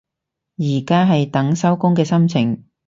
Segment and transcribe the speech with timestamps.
[0.57, 2.63] 而家係等收工嘅心情